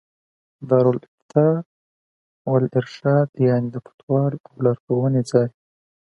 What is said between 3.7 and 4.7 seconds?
د فتوا او